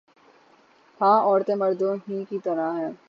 ہاں 1.01 1.19
عورتیں 1.21 1.55
مردوں 1.55 1.95
ہی 2.07 2.23
کی 2.29 2.39
طرح 2.43 2.71
ہیں 2.73 2.91